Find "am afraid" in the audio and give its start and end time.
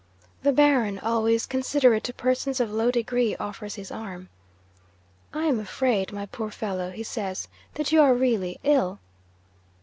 5.45-6.11